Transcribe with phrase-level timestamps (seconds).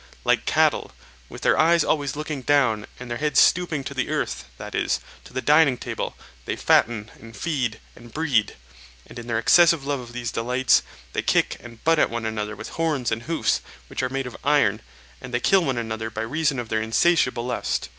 [0.25, 0.93] Like cattle,
[1.29, 4.99] with their eyes always looking down and their heads stooping to the earth, that is,
[5.25, 8.55] to the dining table, they fatten and feed and breed,
[9.05, 10.81] and, in their excessive love of these delights,
[11.13, 13.61] they kick and butt at one another with horns and hoofs
[13.91, 14.81] which are made of iron;
[15.21, 17.89] and they kill one another by reason of their insatiable lust.